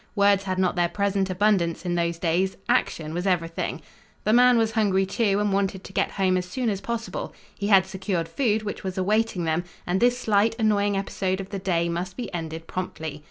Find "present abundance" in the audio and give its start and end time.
0.89-1.85